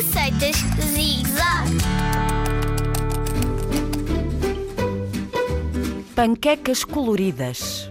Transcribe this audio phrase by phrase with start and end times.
[0.00, 0.56] Receitas
[0.94, 1.76] Zig Zag.
[6.16, 7.90] Panquecas coloridas.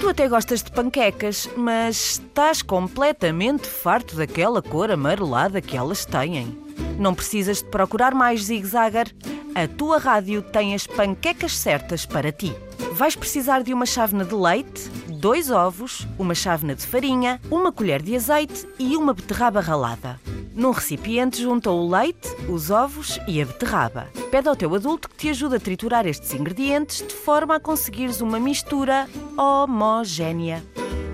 [0.00, 6.58] Tu até gostas de panquecas, mas estás completamente farto daquela cor amarelada que elas têm.
[6.98, 9.14] Não precisas de procurar mais, zig-zagger.
[9.54, 12.56] A tua rádio tem as panquecas certas para ti.
[12.92, 14.88] Vais precisar de uma chávena de leite,
[15.20, 20.18] dois ovos, uma chávena de farinha, uma colher de azeite e uma beterraba ralada.
[20.56, 24.08] Num recipiente junta o leite, os ovos e a beterraba.
[24.30, 28.22] Pede ao teu adulto que te ajude a triturar estes ingredientes de forma a conseguires
[28.22, 30.64] uma mistura homogénea.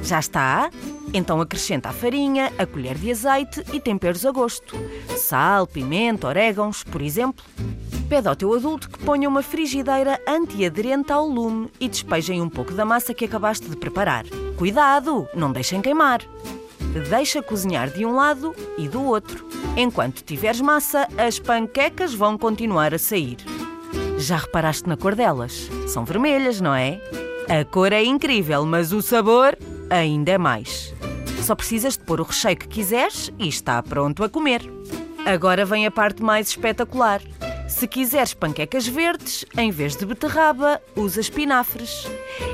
[0.01, 0.71] Já está?
[1.13, 4.77] Então acrescenta a farinha, a colher de azeite e temperos a gosto.
[5.17, 7.45] Sal, pimenta, orégãos, por exemplo.
[8.09, 12.75] Pede ao teu adulto que ponha uma frigideira antiaderente ao lume e despejem um pouco
[12.75, 14.25] da massa que acabaste de preparar.
[14.57, 16.21] Cuidado, não deixem queimar.
[17.09, 19.47] Deixa cozinhar de um lado e do outro.
[19.77, 23.39] Enquanto tiveres massa, as panquecas vão continuar a sair.
[24.19, 25.71] Já reparaste na cor delas?
[25.89, 27.01] São vermelhas, não é?
[27.49, 29.57] A cor é incrível, mas o sabor
[29.89, 30.95] ainda é mais.
[31.43, 34.63] Só precisas de pôr o recheio que quiseres e está pronto a comer.
[35.25, 37.21] Agora vem a parte mais espetacular.
[37.73, 42.07] Se quiseres panquecas verdes, em vez de beterraba, usa espinafres.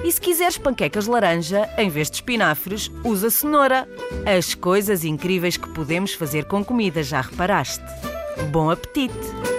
[0.05, 3.87] E se quiseres panquecas laranja, em vez de espinafres, usa cenoura.
[4.25, 7.85] As coisas incríveis que podemos fazer com comida, já reparaste?
[8.53, 9.58] Bom apetite!